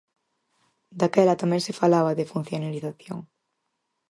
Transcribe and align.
Daquela 0.99 1.39
tamén 1.41 1.61
se 1.65 1.77
falaba 1.81 2.17
de 2.19 2.29
funcionarización. 2.33 3.19